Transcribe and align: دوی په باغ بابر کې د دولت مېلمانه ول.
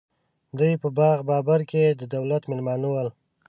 دوی 0.57 0.73
په 0.83 0.87
باغ 0.97 1.17
بابر 1.29 1.59
کې 1.69 1.83
د 1.99 2.01
دولت 2.15 2.43
مېلمانه 2.49 2.87
ول. 2.91 3.07